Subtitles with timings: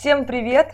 [0.00, 0.72] Всем привет!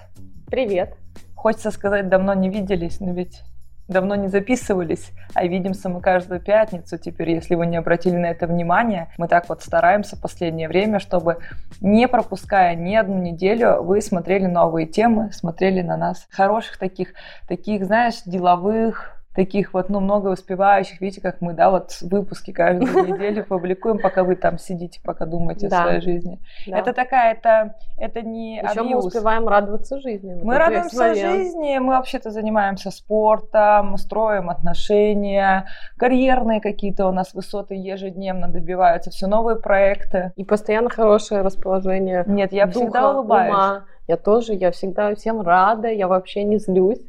[0.49, 0.95] Привет!
[1.35, 3.43] Хочется сказать, давно не виделись, но ведь
[3.89, 8.47] давно не записывались, а видимся мы каждую пятницу теперь, если вы не обратили на это
[8.47, 9.09] внимание.
[9.19, 11.39] Мы так вот стараемся в последнее время, чтобы
[11.81, 17.13] не пропуская ни одну неделю, вы смотрели новые темы, смотрели на нас хороших таких,
[17.49, 23.07] таких, знаешь, деловых, таких вот, ну, много успевающих, видите, как мы, да, вот выпуски каждую
[23.07, 25.81] неделю публикуем, пока вы там сидите, пока думаете да.
[25.81, 26.41] о своей жизни.
[26.67, 26.79] Да.
[26.79, 28.91] Это такая, это, это не Еще абьюз.
[28.91, 30.41] мы успеваем радоваться жизни.
[30.43, 35.67] Мы радуемся жизни, мы вообще-то занимаемся спортом, строим отношения,
[35.99, 40.33] карьерные какие-то у нас высоты ежедневно добиваются, все новые проекты.
[40.37, 43.53] И постоянно хорошее расположение Нет, я духа, всегда улыбаюсь.
[43.53, 43.85] Ума.
[44.09, 47.01] Я тоже, я всегда всем рада, я вообще не злюсь.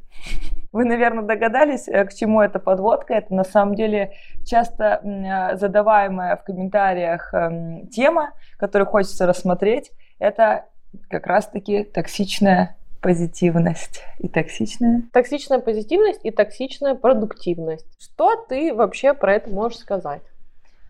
[0.72, 3.14] Вы, наверное, догадались, э, к чему эта подводка.
[3.14, 4.14] Это на самом деле
[4.46, 9.92] часто э, задаваемая в комментариях эм, тема, которую хочется рассмотреть.
[10.20, 10.66] Это
[11.10, 15.04] как раз-таки токсичная позитивность и токсичная.
[15.14, 17.86] Токсичная позитивность и токсичная продуктивность.
[18.00, 20.22] Что ты вообще про это можешь сказать?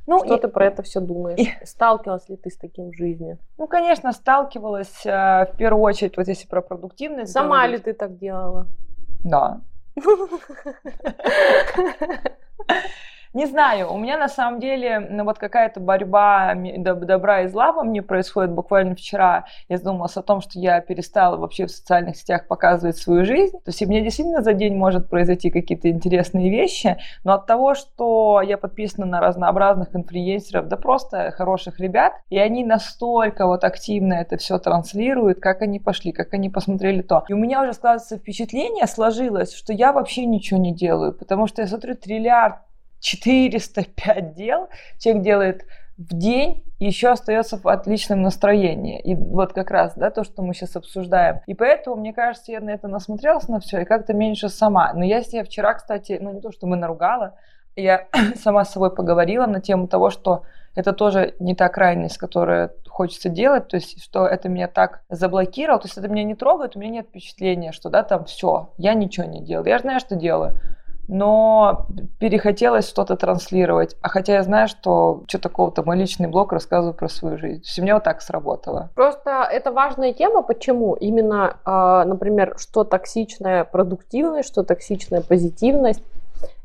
[0.07, 1.37] Ну, что и, ты про это все думаешь?
[1.37, 3.37] И, сталкивалась ли ты с таким в жизни?
[3.57, 7.33] Ну, конечно, сталкивалась э, в первую очередь, вот если про продуктивность.
[7.33, 7.85] Сама говорить.
[7.85, 8.67] ли ты так делала?
[9.23, 9.61] Да.
[13.33, 17.83] Не знаю, у меня на самом деле ну, вот какая-то борьба добра и зла во
[17.83, 19.45] мне происходит буквально вчера.
[19.69, 23.57] Я задумалась о том, что я перестала вообще в социальных сетях показывать свою жизнь.
[23.57, 27.75] То есть у меня действительно за день может произойти какие-то интересные вещи, но от того,
[27.75, 34.13] что я подписана на разнообразных инфлюенсеров, да просто хороших ребят, и они настолько вот активно
[34.13, 37.25] это все транслируют, как они пошли, как они посмотрели то.
[37.27, 41.61] И у меня уже складывается впечатление, сложилось, что я вообще ничего не делаю, потому что
[41.61, 42.55] я смотрю триллиард
[42.99, 45.65] 405 дел человек делает
[45.97, 48.99] в день еще остается в отличном настроении.
[48.99, 51.41] И вот как раз, да, то, что мы сейчас обсуждаем.
[51.47, 54.93] И поэтому, мне кажется, я на это насмотрелась на все и как-то меньше сама.
[54.93, 57.35] Но я себе вчера, кстати, ну не то, что мы наругала,
[57.75, 60.43] я сама с собой поговорила на тему того, что
[60.75, 65.81] это тоже не та крайность, которую хочется делать, то есть, что это меня так заблокировало,
[65.81, 68.93] то есть это меня не трогает, у меня нет впечатления, что, да, там все, я
[68.93, 69.67] ничего не делаю.
[69.67, 70.59] Я знаю, что делаю
[71.07, 71.87] но
[72.19, 73.95] перехотелось что-то транслировать.
[74.01, 77.63] А хотя я знаю, что что такого-то мой личный блог рассказываю про свою жизнь.
[77.77, 78.89] У меня вот так сработало.
[78.95, 80.41] Просто это важная тема.
[80.41, 80.95] Почему?
[80.95, 86.03] Именно, а, например, что токсичная продуктивность, что токсичная позитивность.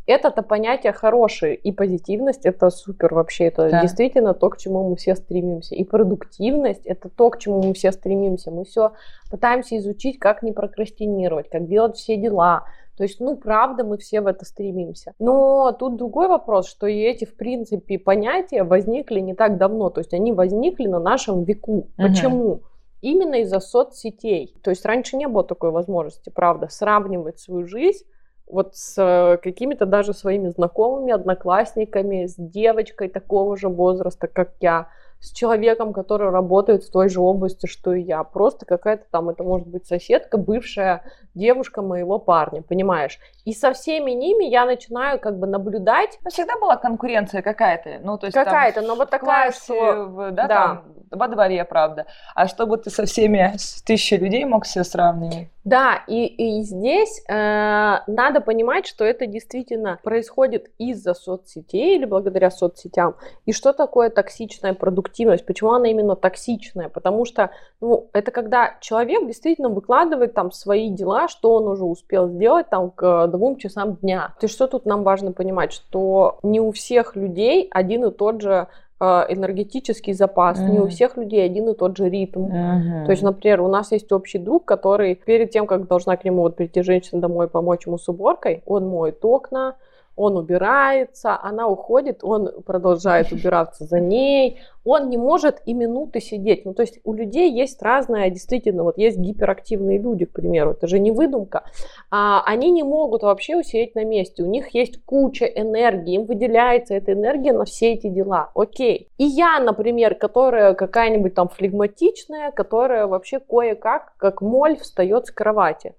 [0.04, 3.82] Это-то понятие хорошее, и позитивность это супер вообще, это да.
[3.82, 5.76] действительно то, к чему мы все стремимся.
[5.76, 8.50] И продуктивность это то, к чему мы все стремимся.
[8.50, 8.94] Мы все
[9.30, 12.64] пытаемся изучить, как не прокрастинировать, как делать все дела,
[12.96, 15.14] то есть, ну, правда, мы все в это стремимся.
[15.18, 19.88] Но тут другой вопрос, что и эти, в принципе, понятия возникли не так давно.
[19.88, 21.88] То есть, они возникли на нашем веку.
[21.96, 22.44] Почему?
[22.44, 22.62] Угу.
[23.00, 24.54] Именно из-за соцсетей.
[24.62, 28.04] То есть, раньше не было такой возможности, правда, сравнивать свою жизнь
[28.46, 34.88] вот с э, какими-то даже своими знакомыми, одноклассниками, с девочкой такого же возраста, как я,
[35.22, 38.24] с человеком, который работает в той же области, что и я.
[38.24, 43.20] Просто какая-то там, это может быть соседка, бывшая девушка моего парня, понимаешь?
[43.44, 46.18] И со всеми ними я начинаю как бы наблюдать.
[46.24, 50.30] Но всегда была конкуренция какая-то, ну то есть какая-то, но вот такая, классе, что в,
[50.32, 50.66] да, да.
[50.66, 52.06] Там, во дворе, правда.
[52.34, 55.48] А чтобы ты со всеми с тысячей людей мог себя сравнивать?
[55.64, 62.50] Да, и, и здесь э, надо понимать, что это действительно происходит из-за соцсетей или благодаря
[62.50, 63.14] соцсетям.
[63.46, 65.11] И что такое токсичная продуктивность?
[65.42, 66.88] Почему она именно токсичная?
[66.88, 67.50] Потому что
[67.80, 72.90] ну, это когда человек действительно выкладывает там свои дела, что он уже успел сделать там
[72.90, 74.34] к двум часам дня.
[74.40, 78.40] То есть что тут нам важно понимать, что не у всех людей один и тот
[78.40, 78.68] же
[79.04, 80.60] а, энергетический запас.
[80.60, 80.70] Mm-hmm.
[80.70, 82.44] Не у всех людей один и тот же ритм.
[82.44, 83.04] Mm-hmm.
[83.06, 86.42] То есть, например, у нас есть общий друг, который перед тем, как должна к нему
[86.42, 89.74] вот прийти женщина домой помочь ему с уборкой, он моет окна,
[90.16, 96.64] он убирается, она уходит, он продолжает убираться за ней, он не может и минуты сидеть.
[96.64, 100.86] Ну, то есть у людей есть разное, действительно, вот есть гиперактивные люди, к примеру, это
[100.86, 101.64] же не выдумка.
[102.10, 106.94] А, они не могут вообще усидеть на месте, у них есть куча энергии, им выделяется
[106.94, 108.50] эта энергия на все эти дела.
[108.54, 109.08] Окей.
[109.18, 115.94] И я, например, которая какая-нибудь там флегматичная, которая вообще кое-как, как моль, встает с кровати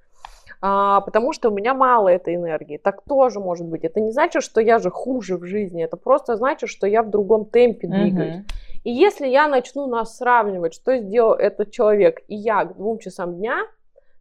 [0.65, 2.77] а, потому что у меня мало этой энергии.
[2.77, 3.83] Так тоже может быть.
[3.83, 7.10] Это не значит, что я же хуже в жизни, это просто значит, что я в
[7.10, 8.36] другом темпе двигаюсь.
[8.36, 8.51] Uh-huh.
[8.86, 13.36] И если я начну нас сравнивать, что сделал этот человек и я к двум часам
[13.36, 13.57] дня,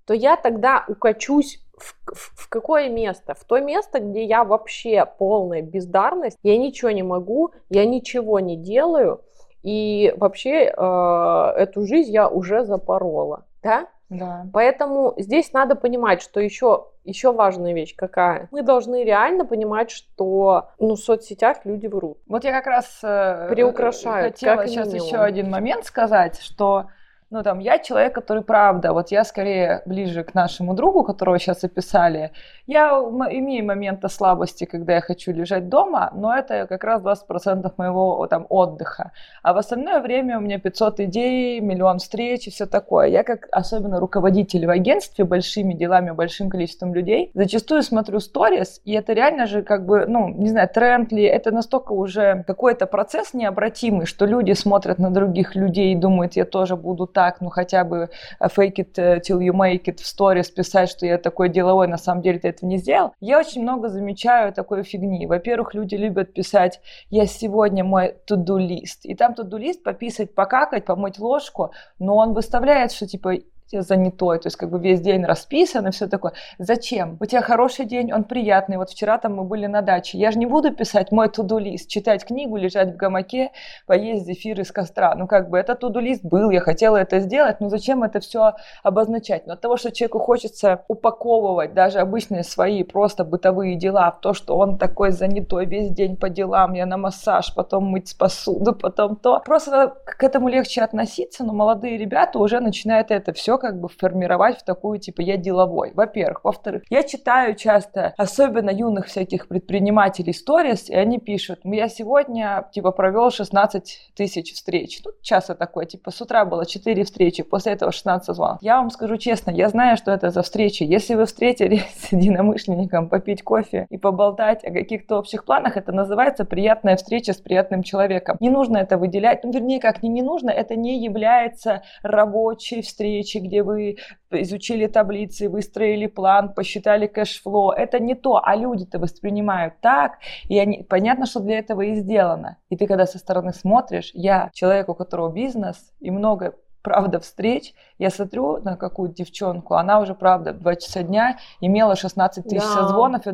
[0.04, 3.34] то я тогда укачусь в, в, в какое место?
[3.34, 8.56] В то место, где я вообще полная бездарность, я ничего не могу, я ничего не
[8.56, 9.20] делаю,
[9.62, 13.86] и вообще э, эту жизнь я уже запорола, да?
[14.18, 14.46] Да.
[14.52, 18.48] Поэтому здесь надо понимать, что еще, еще важная вещь какая.
[18.50, 22.18] Мы должны реально понимать, что ну, в соцсетях люди врут.
[22.26, 25.06] Вот я как раз э, Приукрашают, хотела как сейчас минимум.
[25.06, 26.86] еще один момент сказать, что
[27.32, 31.64] ну, там, я человек, который правда, вот я скорее ближе к нашему другу, которого сейчас
[31.64, 32.30] описали.
[32.66, 38.26] Я имею моменты слабости, когда я хочу лежать дома, но это как раз 20% моего
[38.26, 39.12] там отдыха.
[39.42, 43.06] А в остальное время у меня 500 идей, миллион встреч и все такое.
[43.06, 48.92] Я как особенно руководитель в агентстве большими делами, большим количеством людей, зачастую смотрю сторис, и
[48.92, 53.32] это реально же как бы, ну, не знаю, тренд ли, это настолько уже какой-то процесс
[53.32, 57.84] необратимый, что люди смотрят на других людей и думают, я тоже буду так, ну хотя
[57.84, 58.10] бы
[58.40, 61.88] э, fake it э, till you make it в сторис писать, что я такой деловой,
[61.88, 63.12] на самом деле ты этого не сделал.
[63.20, 65.26] Я очень много замечаю такой фигни.
[65.26, 66.80] Во-первых, люди любят писать,
[67.10, 69.04] я сегодня мой to-do лист.
[69.04, 73.34] И там to-do лист пописать, покакать, помыть ложку, но он выставляет, что типа
[73.80, 76.32] занятой, то есть как бы весь день расписан и все такое.
[76.58, 77.16] Зачем?
[77.20, 78.76] У тебя хороший день, он приятный.
[78.76, 80.18] Вот вчера там мы были на даче.
[80.18, 83.52] Я же не буду писать мой туду-лист, читать книгу, лежать в гамаке,
[83.86, 85.14] поесть зефир из костра.
[85.14, 89.46] Ну как бы это туду-лист был, я хотела это сделать, но зачем это все обозначать?
[89.46, 94.56] Но от того, что человеку хочется упаковывать даже обычные свои просто бытовые дела то, что
[94.56, 99.40] он такой занятой весь день по делам, я на массаж, потом мыть посуду, потом то.
[99.40, 104.58] Просто к этому легче относиться, но молодые ребята уже начинают это все как бы формировать
[104.58, 105.92] в такую, типа, я деловой.
[105.94, 106.44] Во-первых.
[106.44, 112.90] Во-вторых, я читаю часто, особенно юных всяких предпринимателей сторис, и они пишут, я сегодня, типа,
[112.92, 115.00] провел 16 тысяч встреч.
[115.04, 118.58] Ну, часто такое, типа, с утра было 4 встречи, после этого 16 звонков.
[118.62, 120.82] Я вам скажу честно, я знаю, что это за встречи.
[120.82, 126.44] Если вы встретились с единомышленником попить кофе и поболтать о каких-то общих планах, это называется
[126.44, 128.36] приятная встреча с приятным человеком.
[128.40, 133.40] Не нужно это выделять, ну, вернее, как не не нужно, это не является рабочей встречей,
[133.42, 133.96] где вы
[134.30, 137.70] изучили таблицы, выстроили план, посчитали cash flow.
[137.70, 140.18] Это не то, а люди-то воспринимают так,
[140.48, 142.56] и они, понятно, что для этого и сделано.
[142.70, 147.74] И ты когда со стороны смотришь, я человек, у которого бизнес и много правда встреч,
[147.98, 152.62] я смотрю на какую-то девчонку, она уже, правда, в 2 часа дня имела 16 тысяч
[152.74, 152.82] Да.
[152.82, 153.30] созвонов, и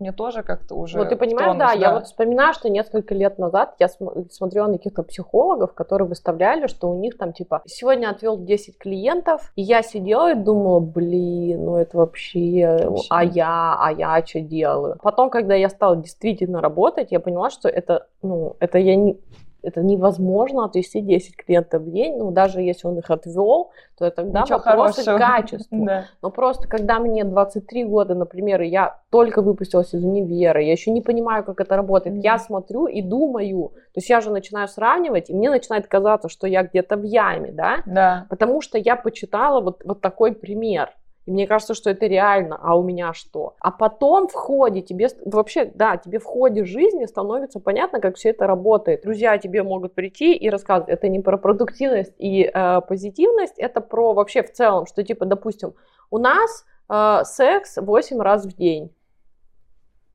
[0.00, 3.38] мне тоже как-то уже Вот ты понимаешь, тонус, да, я вот вспоминаю, что несколько лет
[3.38, 8.08] назад я см- смотрела на каких-то психологов, которые выставляли, что у них там типа сегодня
[8.10, 13.06] отвел 10 клиентов, и я сидела и думала, блин, ну это вообще, Вообще.
[13.10, 14.98] а я, а я что делаю?
[15.02, 19.18] Потом, когда я стала действительно работать, я поняла, что это, ну, это я не
[19.62, 24.42] это невозможно отвести 10 клиентов в день, ну, даже если он их отвел, то тогда
[24.42, 25.18] Ничего вопросы хорошего.
[25.18, 25.78] качеству.
[25.88, 26.04] Да.
[26.22, 30.90] Но просто когда мне 23 года, например, и я только выпустилась из универа, я еще
[30.90, 32.22] не понимаю, как это работает, Мгм.
[32.22, 36.46] я смотрю и думаю, то есть я же начинаю сравнивать, и мне начинает казаться, что
[36.46, 38.26] я где-то в яме, да, Да.
[38.30, 40.90] потому что я почитала вот, вот такой пример.
[41.28, 43.54] И мне кажется, что это реально, а у меня что?
[43.60, 48.30] А потом в ходе тебе, вообще, да, тебе в ходе жизни становится понятно, как все
[48.30, 49.02] это работает.
[49.02, 54.14] Друзья тебе могут прийти и рассказывать, это не про продуктивность и э, позитивность, это про
[54.14, 55.74] вообще в целом, что типа, допустим,
[56.10, 58.90] у нас э, секс 8 раз в день.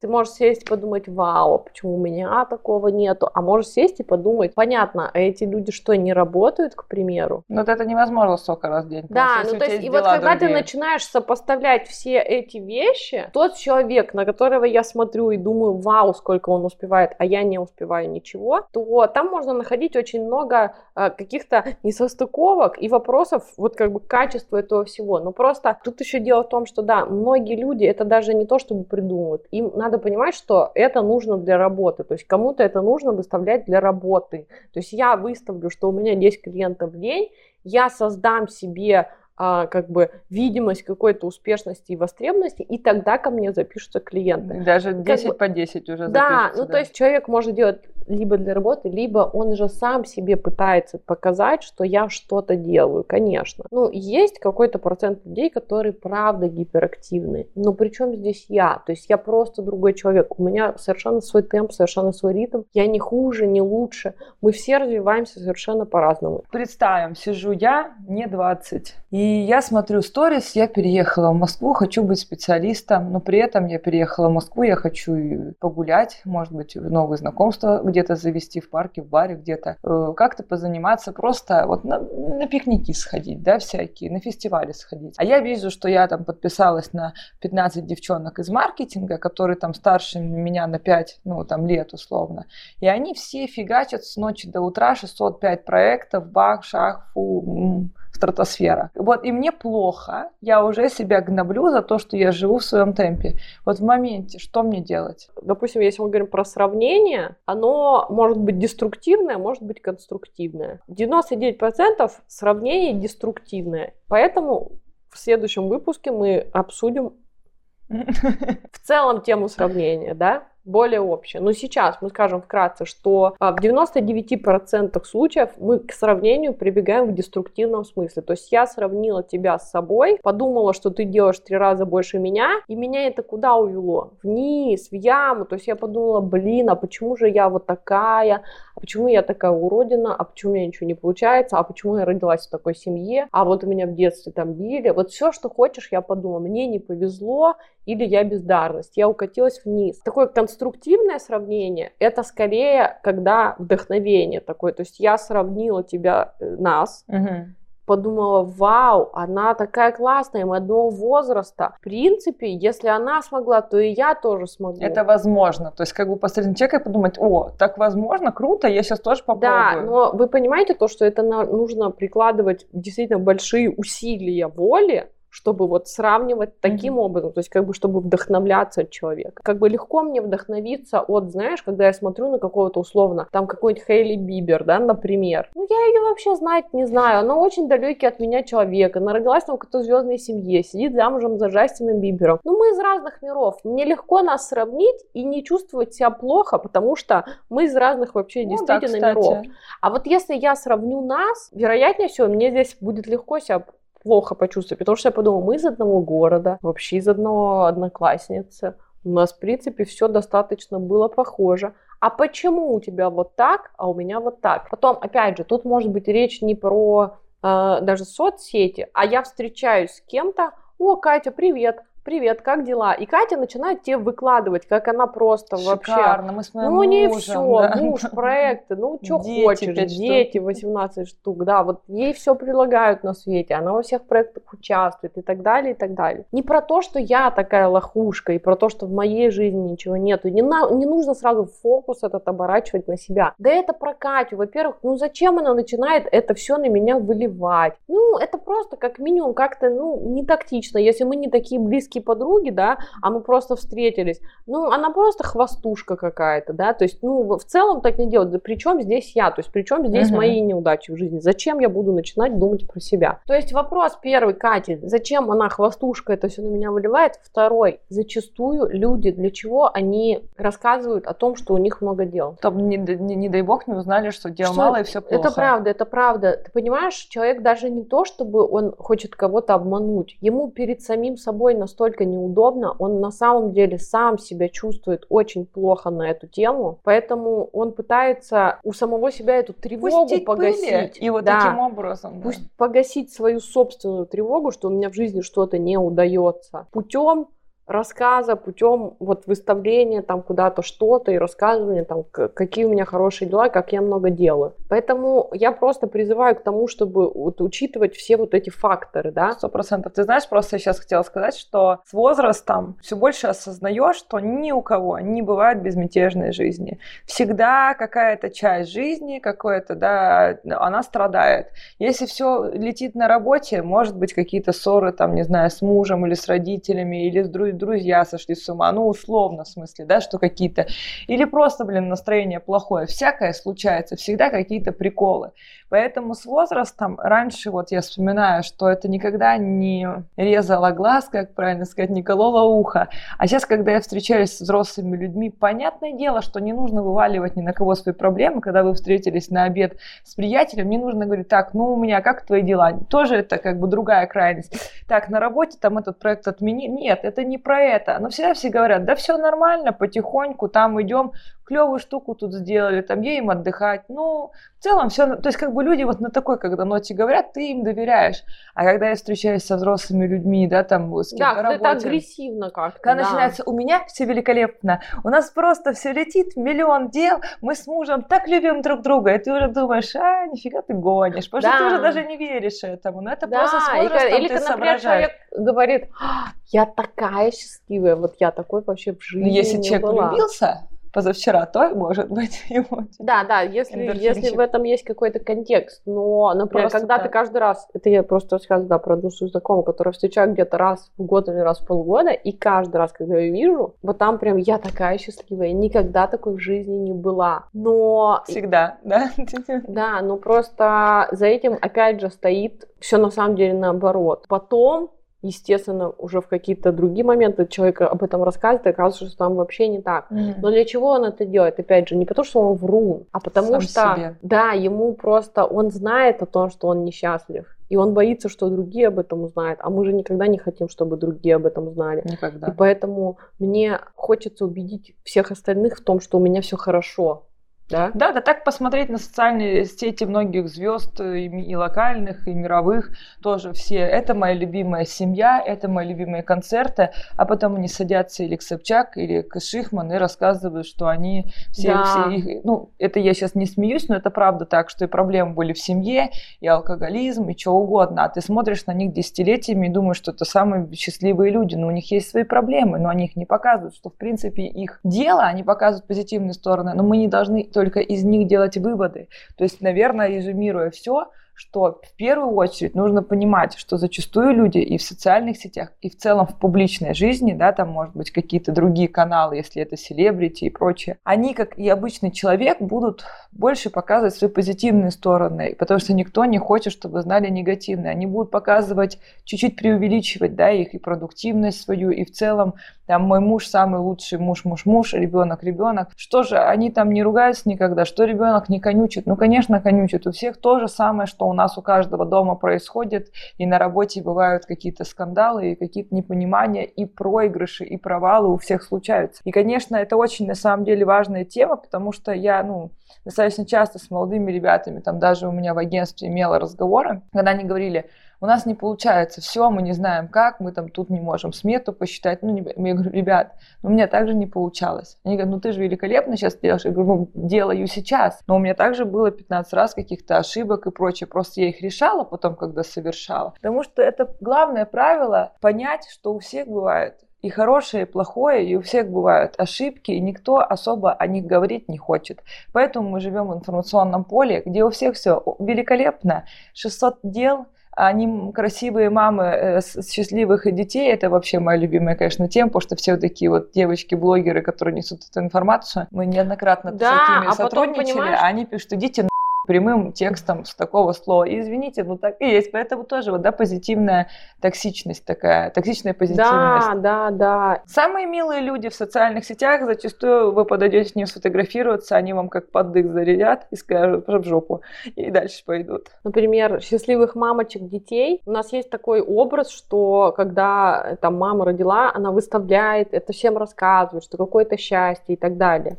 [0.03, 3.29] Ты можешь сесть и подумать, вау, а почему у меня такого нету?
[3.33, 7.45] А можешь сесть и подумать, понятно, а эти люди что, не работают, к примеру?
[7.47, 9.05] Но вот это невозможно столько раз в день.
[9.07, 10.57] Да, ну то есть, и вот когда ты другие.
[10.57, 16.49] начинаешь сопоставлять все эти вещи, тот человек, на которого я смотрю и думаю, вау, сколько
[16.49, 21.63] он успевает, а я не успеваю ничего, то там можно находить очень много э, каких-то
[21.81, 25.19] несостыковок и вопросов вот как бы к качеству этого всего.
[25.19, 28.59] Но просто тут еще дело в том, что да, многие люди это даже не то,
[28.59, 29.45] чтобы придумывают.
[29.51, 32.03] Им надо понимать, что это нужно для работы.
[32.03, 34.47] То есть кому-то это нужно выставлять для работы.
[34.73, 37.29] То есть я выставлю, что у меня 10 клиентов в день,
[37.63, 43.51] я создам себе а, как бы видимость какой-то успешности и востребованности, и тогда ко мне
[43.51, 44.61] запишутся клиенты.
[44.63, 48.37] Даже 10 бы- по 10 уже Да, запишется, ну то есть человек может делать либо
[48.37, 53.65] для работы, либо он же сам себе пытается показать, что я что-то делаю, конечно.
[53.71, 57.47] Ну, есть какой-то процент людей, которые правда гиперактивны.
[57.55, 58.81] Но при чем здесь я?
[58.85, 60.39] То есть я просто другой человек.
[60.39, 62.63] У меня совершенно свой темп, совершенно свой ритм.
[62.73, 64.15] Я не хуже, не лучше.
[64.41, 66.43] Мы все развиваемся совершенно по-разному.
[66.51, 72.19] Представим, сижу я, мне 20, и я смотрю сторис, я переехала в Москву, хочу быть
[72.19, 77.79] специалистом, но при этом я переехала в Москву, я хочу погулять, может быть, новые знакомства
[77.93, 82.91] где-то завести в парке, в баре где-то, э, как-то позаниматься, просто вот на, на пикники
[82.91, 85.13] сходить, да, всякие, на фестивали сходить.
[85.17, 90.19] А я вижу, что я там подписалась на 15 девчонок из маркетинга, которые там старше
[90.19, 92.45] меня на 5, ну, там, лет условно,
[92.79, 98.91] и они все фигачат с ночи до утра 605 проектов, бах, шах, фу, м, стратосфера.
[98.95, 102.93] Вот, и мне плохо, я уже себя гноблю за то, что я живу в своем
[102.93, 103.37] темпе.
[103.65, 105.29] Вот в моменте, что мне делать?
[105.41, 110.81] Допустим, если мы говорим про сравнение, оно может быть деструктивное, может быть конструктивное.
[110.89, 113.93] 99% сравнение деструктивное.
[114.07, 114.73] Поэтому
[115.09, 117.13] в следующем выпуске мы обсудим
[117.89, 120.47] в целом тему сравнения, да?
[120.65, 121.41] Более общее.
[121.41, 127.13] Но сейчас мы скажем вкратце, что а, в 99% случаев мы к сравнению прибегаем в
[127.13, 128.21] деструктивном смысле.
[128.21, 132.61] То есть я сравнила тебя с собой, подумала, что ты делаешь три раза больше меня,
[132.67, 134.13] и меня это куда увело?
[134.23, 135.45] Вниз, в яму.
[135.45, 138.43] То есть я подумала, блин, а почему же я вот такая?
[138.75, 140.15] А почему я такая уродина?
[140.15, 141.57] А почему у меня ничего не получается?
[141.57, 143.27] А почему я родилась в такой семье?
[143.31, 144.89] А вот у меня в детстве там били.
[144.89, 149.99] Вот все, что хочешь, я подумала, мне не повезло, или я бездарность, я укатилась вниз.
[150.01, 157.05] Такое конструктивное сравнение, это скорее, когда вдохновение такое, то есть я сравнила тебя, э, нас,
[157.07, 157.47] угу
[157.85, 161.75] подумала, вау, она такая классная, мы одного возраста.
[161.79, 164.77] В принципе, если она смогла, то и я тоже смогу.
[164.79, 165.71] Это возможно.
[165.71, 169.51] То есть, как бы посмотреть человека подумать, о, так возможно, круто, я сейчас тоже попробую.
[169.51, 175.87] Да, но вы понимаете то, что это нужно прикладывать действительно большие усилия воли, чтобы вот
[175.87, 177.01] сравнивать таким mm-hmm.
[177.01, 179.41] образом, то есть как бы чтобы вдохновляться от человека.
[179.43, 183.83] Как бы легко мне вдохновиться от, знаешь, когда я смотрю на какого-то условно, там какой-нибудь
[183.87, 185.49] Хейли Бибер, да, например.
[185.55, 189.43] Ну, я ее вообще знать не знаю, она очень далекий от меня человек, она родилась
[189.43, 192.39] там в какой-то звездной семье, сидит замужем за Джастином Бибером.
[192.43, 196.95] Ну, мы из разных миров, мне легко нас сравнить и не чувствовать себя плохо, потому
[196.95, 199.37] что мы из разных вообще ну, действительно да, миров.
[199.81, 203.65] А вот если я сравню нас, вероятнее всего, мне здесь будет легко себя
[204.03, 209.09] плохо почувствовать, потому что я подумала, мы из одного города, вообще из одного одноклассницы, у
[209.09, 211.73] нас, в принципе, все достаточно было похоже.
[211.99, 214.69] А почему у тебя вот так, а у меня вот так?
[214.69, 219.91] Потом, опять же, тут может быть речь не про э, даже соцсети, а я встречаюсь
[219.91, 222.93] с кем-то, о, Катя, привет, привет, как дела?
[222.93, 226.35] И Катя начинает тебе выкладывать, как она просто Шикарно, вообще...
[226.35, 227.75] мы с моим Ну, не мужем, все, да.
[227.81, 233.55] муж, проекты, ну, что хочешь, дети, 18 штук, да, вот ей все предлагают на свете,
[233.55, 236.25] она во всех проектах участвует и так далее, и так далее.
[236.31, 239.97] Не про то, что я такая лохушка, и про то, что в моей жизни ничего
[239.97, 243.33] нету, не, на, не нужно сразу фокус этот оборачивать на себя.
[243.37, 247.73] Да это про Катю, во-первых, ну, зачем она начинает это все на меня выливать?
[247.87, 252.03] Ну, это просто как минимум как-то, ну, не тактично, если мы не такие близкие близкие
[252.03, 257.37] подруги, да, а мы просто встретились, ну, она просто хвостушка какая-то, да, то есть, ну,
[257.37, 260.11] в целом так не делать, да при чем здесь я, то есть, при чем здесь
[260.11, 260.17] uh-huh.
[260.17, 263.19] мои неудачи в жизни, зачем я буду начинать думать про себя?
[263.27, 267.13] То есть, вопрос первый, Катя, зачем она хвостушка это все на меня выливает?
[267.23, 272.35] Второй, зачастую люди, для чего они рассказывают о том, что у них много дел?
[272.39, 275.27] Чтобы, не, не, не дай бог, не узнали, что дел что мало и все плохо.
[275.27, 276.41] Это правда, это правда.
[276.43, 281.53] Ты понимаешь, человек даже не то, чтобы он хочет кого-то обмануть, ему перед самим собой
[281.53, 286.79] настолько настолько неудобно, он на самом деле сам себя чувствует очень плохо на эту тему,
[286.83, 290.93] поэтому он пытается у самого себя эту тревогу Пустить погасить.
[290.93, 291.05] Пыли.
[291.05, 291.41] И вот да.
[291.41, 292.13] таким образом.
[292.17, 292.23] Да.
[292.23, 296.67] Пусть погасить свою собственную тревогу, что у меня в жизни что-то не удается.
[296.71, 297.27] Путем
[297.67, 303.49] рассказа, путем вот выставления там куда-то что-то и рассказывания там, какие у меня хорошие дела,
[303.49, 304.53] как я много делаю.
[304.69, 309.31] Поэтому я просто призываю к тому, чтобы вот учитывать все вот эти факторы, да.
[309.33, 309.93] Сто процентов.
[309.93, 314.51] Ты знаешь, просто я сейчас хотела сказать, что с возрастом все больше осознаешь, что ни
[314.51, 316.79] у кого не бывает безмятежной жизни.
[317.05, 321.47] Всегда какая-то часть жизни, какое-то, да, она страдает.
[321.79, 326.13] Если все летит на работе, может быть какие-то ссоры, там, не знаю, с мужем или
[326.13, 330.17] с родителями, или с друзьями, друзья сошли с ума, ну, условно, в смысле, да, что
[330.17, 330.67] какие-то,
[331.07, 335.31] или просто, блин, настроение плохое, всякое случается, всегда какие-то приколы.
[335.69, 341.65] Поэтому с возрастом, раньше вот я вспоминаю, что это никогда не резало глаз, как правильно
[341.65, 346.39] сказать, не кололо ухо, а сейчас, когда я встречаюсь с взрослыми людьми, понятное дело, что
[346.39, 350.69] не нужно вываливать ни на кого свои проблемы, когда вы встретились на обед с приятелем,
[350.69, 352.73] не нужно говорить, так, ну, у меня как твои дела?
[352.89, 354.53] Тоже это как бы другая крайность.
[354.87, 356.67] Так, на работе там этот проект отмени.
[356.67, 357.99] Нет, это не про это.
[357.99, 361.13] Но всегда все говорят, да все нормально, потихоньку, там идем,
[361.45, 363.83] клевую штуку тут сделали, там едем отдыхать.
[363.87, 367.33] Ну, в целом все, то есть как бы люди вот на такой, когда ноте говорят,
[367.33, 368.23] ты им доверяешь.
[368.55, 372.79] А когда я встречаюсь со взрослыми людьми, да, там с кем-то Да, это агрессивно как-то.
[372.79, 373.09] Когда да.
[373.09, 378.03] начинается, у меня все великолепно, у нас просто все летит, миллион дел, мы с мужем
[378.03, 381.57] так любим друг друга, и ты уже думаешь, а, нифига ты гонишь, потому да.
[381.57, 383.39] что ты уже даже не веришь этому, но это да.
[383.39, 388.61] просто с возрастом Или, ты например, человек говорит, «А, я такая счастливая, вот я такой
[388.61, 390.09] вообще в жизни Если не человек была.
[390.09, 392.87] влюбился, позавчера, то может быть ему.
[392.99, 395.81] Да, да, если, если в этом есть какой-то контекст.
[395.85, 397.07] Но, например, просто когда так.
[397.07, 400.57] ты каждый раз, это я просто рассказываю да, про одну свою знакомую, которую встречаю где-то
[400.57, 403.97] раз в год или раз в полгода, и каждый раз, когда я ее вижу, вот
[403.97, 407.45] там прям я такая счастливая, никогда такой в жизни не была.
[407.53, 408.23] Но...
[408.27, 409.11] Всегда, да?
[409.67, 414.25] Да, но просто за этим опять же стоит все на самом деле наоборот.
[414.27, 414.91] Потом
[415.23, 419.67] естественно, уже в какие-то другие моменты человек об этом рассказывает, и оказывается, что там вообще
[419.69, 420.11] не так.
[420.11, 420.35] Mm-hmm.
[420.41, 421.59] Но для чего он это делает?
[421.59, 424.17] Опять же, не потому, что он врун, а потому Сам что, себе.
[424.21, 427.45] да, ему просто, он знает о том, что он несчастлив.
[427.69, 429.59] И он боится, что другие об этом узнают.
[429.63, 432.03] А мы же никогда не хотим, чтобы другие об этом знали.
[432.05, 432.47] Никогда.
[432.47, 437.23] И поэтому мне хочется убедить всех остальных в том, что у меня все хорошо
[437.69, 437.91] да?
[437.93, 442.91] Да, да так посмотреть на социальные сети многих звезд и, и локальных, и мировых,
[443.21, 443.77] тоже все.
[443.77, 448.97] Это моя любимая семья, это мои любимые концерты, а потом они садятся или к Собчак,
[448.97, 451.83] или к Шихман и рассказывают, что они все, да.
[451.83, 455.33] все их, ну, это я сейчас не смеюсь, но это правда так, что и проблемы
[455.33, 459.69] были в семье, и алкоголизм, и что угодно, а ты смотришь на них десятилетиями и
[459.69, 463.15] думаешь, что это самые счастливые люди, но у них есть свои проблемы, но они их
[463.15, 467.43] не показывают, что в принципе их дело, они показывают позитивные стороны, но мы не должны
[467.53, 469.07] только из них делать выводы.
[469.37, 474.77] То есть, наверное, резюмируя все, что в первую очередь нужно понимать, что зачастую люди и
[474.77, 478.87] в социальных сетях, и в целом в публичной жизни, да, там может быть какие-то другие
[478.87, 484.29] каналы, если это селебрити и прочее, они, как и обычный человек, будут больше показывать свои
[484.29, 487.91] позитивные стороны, потому что никто не хочет, чтобы знали негативные.
[487.91, 493.21] Они будут показывать, чуть-чуть преувеличивать, да, их и продуктивность свою, и в целом, там, мой
[493.21, 495.89] муж самый лучший муж, муж, муж, ребенок, ребенок.
[495.95, 499.05] Что же, они там не ругаются никогда, что ребенок не конючит?
[499.05, 500.05] Ну, конечно, конючит.
[500.05, 503.57] У всех то же самое, что что у нас у каждого дома происходит, и на
[503.57, 509.21] работе бывают какие-то скандалы, и какие-то непонимания, и проигрыши, и провалы у всех случаются.
[509.23, 512.71] И, конечно, это очень, на самом деле, важная тема, потому что я, ну,
[513.05, 517.45] достаточно часто с молодыми ребятами, там даже у меня в агентстве имела разговоры, когда они
[517.45, 517.85] говорили,
[518.23, 521.73] у нас не получается все, мы не знаем как, мы там тут не можем смету
[521.73, 522.21] посчитать.
[522.21, 524.97] Ну, я говорю, ребят, ну, у меня также не получалось.
[525.03, 526.63] Они говорят, ну, ты же великолепно сейчас делаешь.
[526.63, 528.21] Я говорю, ну, делаю сейчас.
[528.25, 531.05] Но у меня также было 15 раз каких-то ошибок и прочее.
[531.05, 533.31] Просто я их решала потом, когда совершала.
[533.31, 538.55] Потому что это главное правило понять, что у всех бывает и хорошее, и плохое, и
[538.55, 542.21] у всех бывают ошибки, и никто особо о них говорить не хочет.
[542.53, 548.89] Поэтому мы живем в информационном поле, где у всех все великолепно, 600 дел, они красивые
[548.89, 550.91] мамы э, с счастливых детей.
[550.91, 555.19] Это вообще моя любимая, конечно, тема, потому что все такие вот девочки-блогеры, которые несут эту
[555.19, 555.87] информацию.
[555.91, 559.07] Мы неоднократно да, с этими а сотрудничали, потом, а они пишут, идите
[559.45, 561.25] прямым текстом с такого слова.
[561.25, 562.51] И извините, ну так и есть.
[562.51, 564.09] Поэтому тоже вот, да, позитивная
[564.41, 566.67] токсичность такая, токсичная позитивность.
[566.67, 567.61] Да, да, да.
[567.65, 572.51] Самые милые люди в социальных сетях, зачастую вы подойдете с ним сфотографироваться, они вам как
[572.51, 574.61] поддых зарядят и скажут в жопу,
[574.95, 575.89] и дальше пойдут.
[576.03, 578.21] Например, счастливых мамочек детей.
[578.25, 584.03] У нас есть такой образ, что когда там мама родила, она выставляет, это всем рассказывает,
[584.03, 585.77] что какое-то счастье и так далее.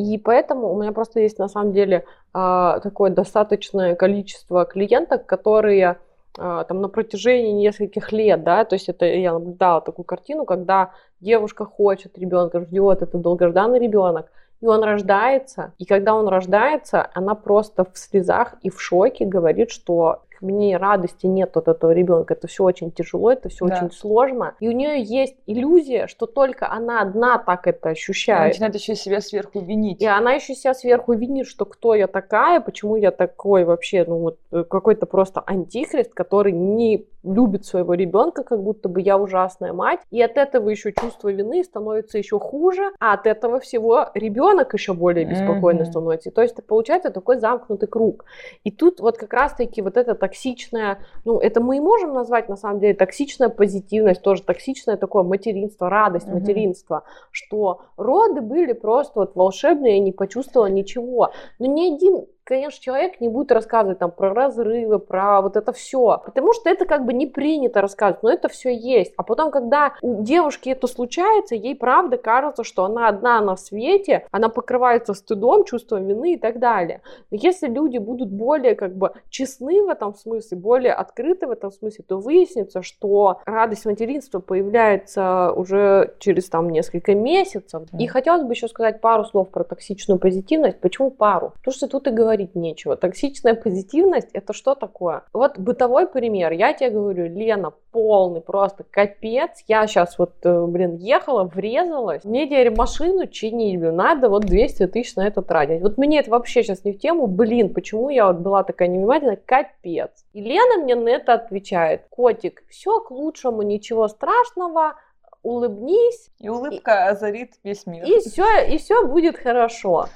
[0.00, 5.98] И поэтому у меня просто есть на самом деле а, такое достаточное количество клиенток, которые
[6.38, 10.92] а, там на протяжении нескольких лет, да, то есть это я наблюдала такую картину, когда
[11.20, 14.32] девушка хочет ребенка, ждет, это долгожданный ребенок,
[14.62, 19.70] и он рождается, и когда он рождается, она просто в слезах и в шоке говорит,
[19.70, 22.34] что мне радости нет от этого ребенка.
[22.34, 23.74] Это все очень тяжело, это все да.
[23.74, 24.54] очень сложно.
[24.60, 28.40] И у нее есть иллюзия, что только она одна так это ощущает.
[28.40, 30.00] Она начинает еще себя сверху винить.
[30.00, 34.18] И она еще себя сверху винит, что кто я такая, почему я такой вообще, ну
[34.18, 39.72] вот э, какой-то просто антихрист, который не любит своего ребенка, как будто бы я ужасная
[39.72, 40.00] мать.
[40.10, 44.94] И от этого еще чувство вины становится еще хуже, а от этого всего ребенок еще
[44.94, 45.90] более беспокойно mm-hmm.
[45.90, 46.30] становится.
[46.30, 48.24] И то есть получается такой замкнутый круг.
[48.64, 52.56] И тут вот как раз-таки вот это токсичная, ну, это мы и можем назвать на
[52.56, 56.34] самом деле токсичная позитивность, тоже токсичное такое материнство, радость mm-hmm.
[56.34, 61.32] материнства, что роды были просто вот волшебные, я не почувствовала ничего.
[61.58, 66.20] Но ни один конечно, человек не будет рассказывать там про разрывы, про вот это все,
[66.24, 69.14] потому что это как бы не принято рассказывать, но это все есть.
[69.16, 74.26] А потом, когда у девушки это случается, ей правда кажется, что она одна на свете,
[74.32, 77.02] она покрывается стыдом, чувством вины и так далее.
[77.30, 81.70] Но если люди будут более как бы честны в этом смысле, более открыты в этом
[81.70, 87.82] смысле, то выяснится, что радость материнства появляется уже через там несколько месяцев.
[87.96, 90.80] И хотелось бы еще сказать пару слов про токсичную позитивность.
[90.80, 91.52] Почему пару?
[91.58, 92.96] Потому что тут и говорится говорить нечего.
[92.96, 95.24] Токсичная позитивность– это что такое?
[95.32, 96.52] Вот бытовой пример.
[96.52, 99.62] Я тебе говорю, Лена, полный просто капец.
[99.68, 102.24] Я сейчас вот, э, блин, ехала, врезалась.
[102.24, 105.82] Мне теперь машину чинить, надо вот 200 тысяч на это тратить.
[105.82, 107.26] Вот мне это вообще сейчас не в тему.
[107.26, 109.38] Блин, почему я вот была такая невнимательная?
[109.44, 110.10] Капец.
[110.32, 112.02] И Лена мне на это отвечает.
[112.10, 114.94] Котик, все к лучшему, ничего страшного
[115.42, 116.30] улыбнись.
[116.38, 118.04] И улыбка и, озарит весь мир.
[118.04, 120.08] И все, и все будет хорошо.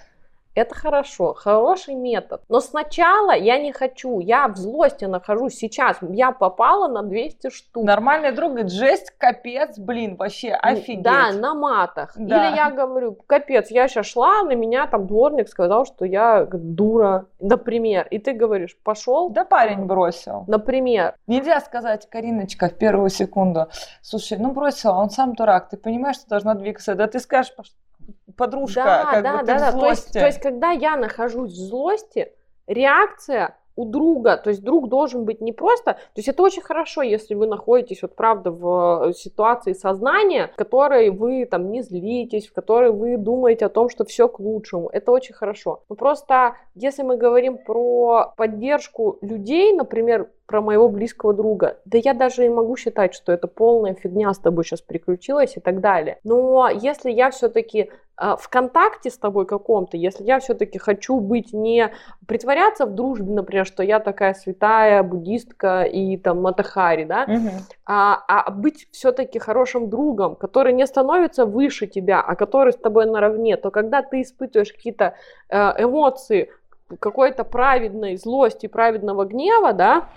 [0.55, 2.43] Это хорошо, хороший метод.
[2.49, 7.85] Но сначала я не хочу, я в злости нахожусь сейчас, я попала на 200 штук.
[7.85, 11.03] Нормальный друг говорит, жесть, капец, блин, вообще офигеть.
[11.03, 12.13] Да, на матах.
[12.17, 12.49] Да.
[12.49, 17.27] Или я говорю, капец, я сейчас шла, на меня там дворник сказал, что я дура,
[17.41, 18.07] например.
[18.11, 19.31] И ты говоришь, пошел.
[19.31, 20.45] Да парень бросил.
[20.47, 21.17] Например.
[21.27, 23.67] Нельзя сказать, Кариночка, в первую секунду,
[24.03, 26.95] слушай, ну бросил, он сам дурак, ты понимаешь, что должна двигаться.
[26.95, 27.53] Да ты скажешь,
[28.37, 29.71] подружка, да, как да, бы да, ты да.
[29.71, 29.83] в злости.
[29.83, 32.33] То есть, то есть, когда я нахожусь в злости,
[32.67, 37.03] реакция у друга, то есть друг должен быть не просто, то есть это очень хорошо,
[37.03, 42.47] если вы находитесь вот правда в э, ситуации сознания, в которой вы там не злитесь,
[42.47, 45.83] в которой вы думаете о том, что все к лучшему, это очень хорошо.
[45.89, 51.79] Но просто если мы говорим про поддержку людей, например, про моего близкого друга.
[51.85, 55.61] Да я даже не могу считать, что это полная фигня с тобой сейчас приключилась и
[55.61, 56.19] так далее.
[56.23, 61.53] Но если я все-таки а, в контакте с тобой каком-то, если я все-таки хочу быть
[61.53, 61.93] не
[62.29, 67.51] притворяться в дружбе, например, что я такая святая буддистка и там матахари, да, угу.
[67.87, 73.07] а, а быть все-таки хорошим другом, который не становится выше тебя, а который с тобой
[73.07, 75.15] наравне, то когда ты испытываешь какие-то
[75.49, 76.51] э, эмоции
[77.01, 80.09] какой-то праведной злости, праведного гнева, да,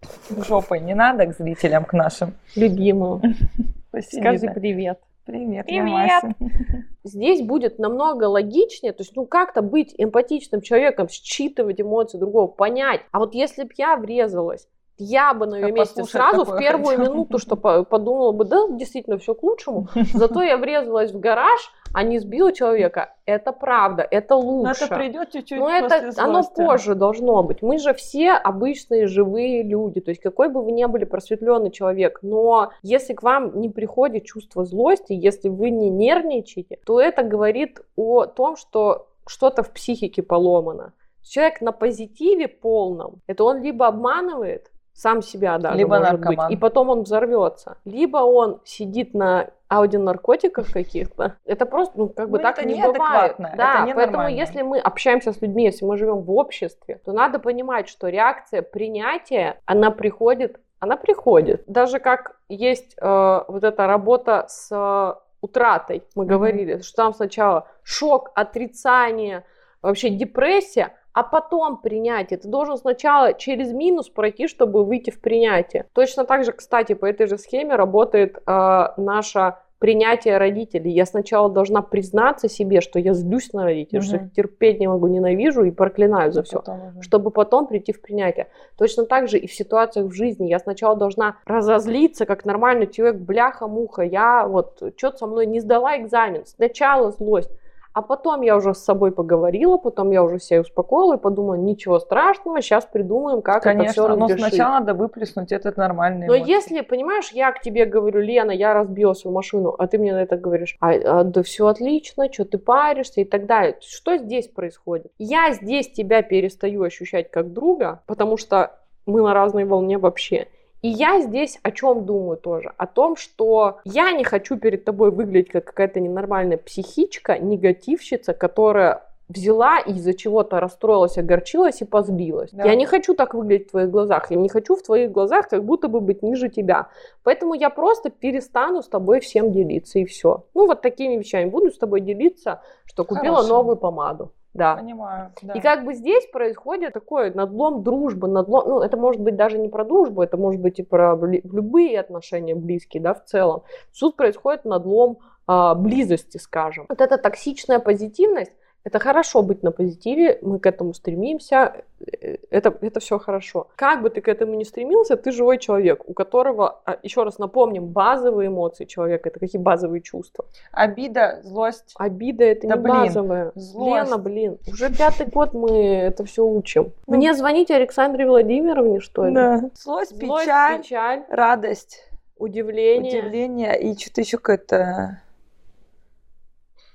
[0.48, 2.34] жопой не надо к зрителям, к нашим.
[2.56, 3.22] Любимым.
[4.00, 5.00] Скажи привет.
[5.24, 6.24] Привет, Привет.
[7.04, 13.02] Здесь будет намного логичнее, то есть, ну, как-то быть эмпатичным человеком, считывать эмоции другого, понять.
[13.12, 14.66] А вот если бы я врезалась,
[14.98, 17.10] я бы на ее месте сразу в первую хочу.
[17.10, 19.88] минуту, что подумала бы, да, действительно, все к лучшему.
[20.14, 23.14] Зато я врезалась в гараж, а не сбила человека.
[23.24, 24.80] Это правда, это лучше.
[24.80, 27.62] Но это придет чуть-чуть Но это оно позже должно быть.
[27.62, 30.00] Мы же все обычные живые люди.
[30.00, 34.24] То есть какой бы вы ни были просветленный человек, но если к вам не приходит
[34.24, 40.22] чувство злости, если вы не нервничаете, то это говорит о том, что что-то в психике
[40.22, 40.92] поломано.
[41.22, 46.48] Человек на позитиве полном, это он либо обманывает, сам себя даже, либо может наркоман.
[46.48, 47.78] быть, и потом он взорвется.
[47.84, 51.36] Либо он сидит на аудионаркотиках каких-то.
[51.44, 53.36] Это просто, ну, как бы ну, так не бывает.
[53.38, 57.38] Да, это поэтому если мы общаемся с людьми, если мы живем в обществе, то надо
[57.38, 61.62] понимать, что реакция принятия, она приходит, она приходит.
[61.68, 66.26] Даже как есть э, вот эта работа с э, утратой, мы mm-hmm.
[66.26, 69.44] говорили, что там сначала шок, отрицание,
[69.80, 72.38] вообще депрессия, а потом принятие.
[72.38, 75.86] Ты должен сначала через минус пройти, чтобы выйти в принятие.
[75.92, 80.92] Точно так же, кстати, по этой же схеме работает э, наша принятие родителей.
[80.92, 84.06] Я сначала должна признаться себе, что я злюсь на родителей, угу.
[84.06, 87.02] что их терпеть не могу, ненавижу и проклинаю за все, потом уже.
[87.02, 88.46] чтобы потом прийти в принятие.
[88.76, 90.46] Точно так же и в ситуациях в жизни.
[90.46, 94.02] Я сначала должна разозлиться, как нормальный человек, бляха-муха.
[94.02, 96.46] Я вот что-то со мной не сдала экзамен.
[96.46, 97.50] Сначала злость.
[97.98, 101.98] А потом я уже с собой поговорила, потом я уже себя успокоила и подумала, ничего
[101.98, 104.38] страшного, сейчас придумаем, как Конечно, это все разрешить.
[104.40, 106.48] но сначала надо выплеснуть этот нормальный Но эмоции.
[106.48, 110.22] если, понимаешь, я к тебе говорю, Лена, я разбила свою машину, а ты мне на
[110.22, 113.76] это говоришь, а, а, да все отлично, что ты паришься и так далее.
[113.80, 115.10] Что здесь происходит?
[115.18, 120.46] Я здесь тебя перестаю ощущать как друга, потому что мы на разной волне вообще.
[120.82, 122.72] И я здесь о чем думаю тоже?
[122.76, 129.08] О том, что я не хочу перед тобой выглядеть как какая-то ненормальная психичка, негативщица, которая
[129.28, 132.50] взяла и из-за чего-то расстроилась, огорчилась и позлилась.
[132.52, 132.64] Да.
[132.64, 134.30] Я не хочу так выглядеть в твоих глазах.
[134.30, 136.88] Я не хочу в твоих глазах как будто бы быть ниже тебя.
[137.24, 140.44] Поэтому я просто перестану с тобой всем делиться и все.
[140.54, 141.50] Ну вот такими вещами.
[141.50, 143.48] Буду с тобой делиться, что купила Хорошо.
[143.48, 144.32] новую помаду.
[144.58, 144.76] Да.
[144.76, 145.32] Понимаю.
[145.40, 145.54] Да.
[145.54, 149.68] И как бы здесь происходит такой надлом дружбы, надлом, ну это может быть даже не
[149.68, 153.62] про дружбу, это может быть и про любые отношения близкие, да, в целом.
[153.98, 156.86] Тут происходит надлом а, близости, скажем.
[156.88, 158.52] Вот эта токсичная позитивность,
[158.84, 163.68] это хорошо быть на позитиве, мы к этому стремимся, э, это, это все хорошо.
[163.76, 167.38] Как бы ты к этому не стремился, ты живой человек, у которого, а, еще раз
[167.38, 170.46] напомним, базовые эмоции человека, это какие базовые чувства?
[170.72, 171.94] Обида, злость.
[171.96, 173.52] Обида это да не блин, базовая.
[173.54, 174.06] Злость.
[174.06, 176.92] Лена, блин, уже пятый год мы это все учим.
[177.06, 177.16] Ну.
[177.16, 179.34] Мне звоните Александре Владимировне, что ли?
[179.34, 179.58] Да.
[179.74, 183.20] Злость, злость печаль, печаль, радость, удивление.
[183.20, 185.20] Удивление и что-то еще какое-то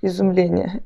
[0.02, 0.82] изумление.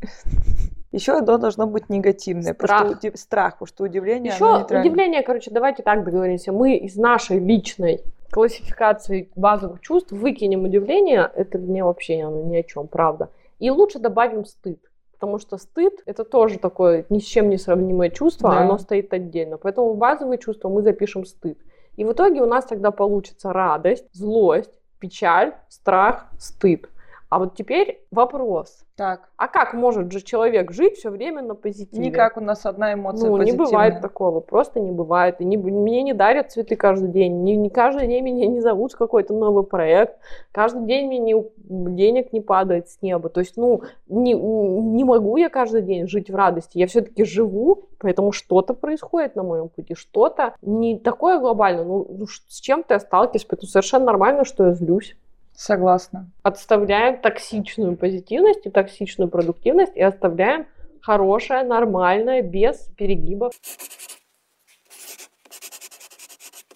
[0.90, 2.54] Еще оно должно быть негативное.
[2.54, 2.82] Страх.
[2.82, 4.44] Потому что, страх, потому что удивление Еще
[4.80, 6.52] удивление, короче, давайте так договоримся.
[6.52, 11.30] Мы из нашей личной классификации базовых чувств выкинем удивление.
[11.34, 13.30] Это мне вообще оно ни о чем, правда.
[13.58, 14.80] И лучше добавим стыд.
[15.12, 18.60] Потому что стыд это тоже такое ни с чем не сравнимое чувство, Да.
[18.60, 19.58] оно стоит отдельно.
[19.58, 21.58] Поэтому в базовые чувства мы запишем стыд.
[21.96, 24.70] И в итоге у нас тогда получится радость, злость,
[25.00, 26.88] печаль, страх, стыд.
[27.30, 28.86] А вот теперь вопрос.
[28.96, 29.28] Так.
[29.36, 32.08] А как может же человек жить все время на позитиве?
[32.08, 33.66] Никак у нас одна эмоция Ну, не позитивная.
[33.66, 35.40] бывает такого, просто не бывает.
[35.40, 38.92] И не, мне не дарят цветы каждый день, не, не каждый день меня не зовут
[38.92, 40.18] в какой-то новый проект,
[40.52, 41.34] каждый день мне не,
[41.68, 43.28] денег не падает с неба.
[43.28, 46.78] То есть, ну, не, не могу я каждый день жить в радости.
[46.78, 51.84] Я все-таки живу, поэтому что-то происходит на моем пути, что-то не такое глобальное.
[51.84, 55.14] Ну, ну, с чем-то я сталкиваюсь, поэтому совершенно нормально, что я злюсь.
[55.58, 56.30] Согласна.
[56.44, 60.68] Отставляем токсичную позитивность и токсичную продуктивность и оставляем
[61.02, 63.52] хорошее, нормальное, без перегибов.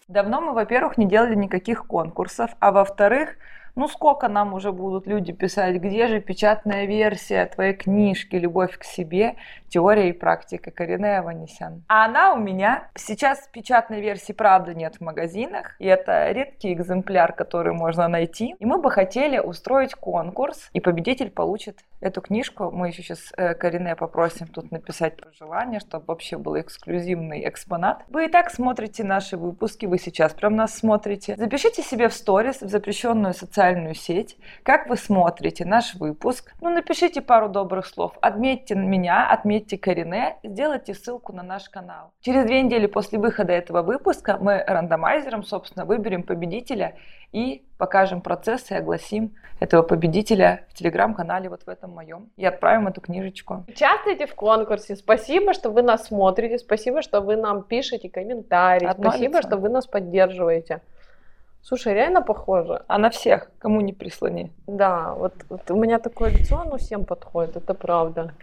[0.09, 3.37] Давно мы, во-первых, не делали никаких конкурсов, а во-вторых,
[3.75, 8.85] ну сколько нам уже будут люди писать, где же печатная версия твоей книжки «Любовь к
[8.85, 9.37] себе.
[9.69, 11.83] Теория и практика» Карине Аванесян.
[11.89, 12.89] А она у меня.
[12.95, 15.77] Сейчас печатной версии, правда, нет в магазинах.
[15.79, 18.55] И это редкий экземпляр, который можно найти.
[18.59, 22.71] И мы бы хотели устроить конкурс, и победитель получит эту книжку.
[22.71, 28.05] Мы еще сейчас э, Карине попросим тут написать пожелание, чтобы вообще был эксклюзивный экспонат.
[28.09, 31.37] Вы и так смотрите наши выпуски, вы сейчас прям нас смотрите.
[31.37, 36.53] Запишите себе в сторис, в запрещенную социальную сеть, как вы смотрите наш выпуск.
[36.61, 38.12] Ну, напишите пару добрых слов.
[38.20, 42.11] Отметьте меня, отметьте Карине, сделайте ссылку на наш канал.
[42.20, 46.96] Через две недели после выхода этого выпуска мы рандомайзером, собственно, выберем победителя
[47.31, 52.31] и покажем процесс и огласим этого победителя в телеграм-канале вот в этом моем.
[52.37, 53.64] И отправим эту книжечку.
[53.68, 54.96] Участвуйте в конкурсе.
[54.96, 56.59] Спасибо, что вы нас смотрите.
[56.59, 58.87] Спасибо, что вы нам пишете комментарии.
[58.87, 59.48] Одно Спасибо, лицо.
[59.48, 60.81] что вы нас поддерживаете.
[61.62, 62.83] Слушай, реально похоже.
[62.88, 64.53] А на всех, кому не прислони.
[64.66, 68.35] Да, вот, вот у меня такое лицо, оно всем подходит, это правда.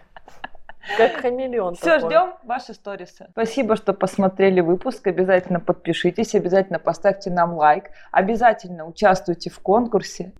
[0.97, 1.75] Как хамелеон.
[1.75, 2.09] Все, такой.
[2.09, 3.27] ждем ваши сторисы.
[3.31, 5.05] Спасибо, что посмотрели выпуск.
[5.07, 10.33] Обязательно подпишитесь, обязательно поставьте нам лайк, обязательно участвуйте в конкурсе.